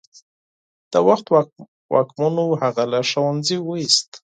[0.91, 1.25] د وخت
[1.93, 4.11] واکمنو هغه له ښوونځي ویست.